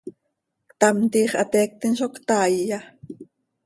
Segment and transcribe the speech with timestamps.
[0.71, 2.79] ¿Ctam, tiix hateiictim zo ctaaiya?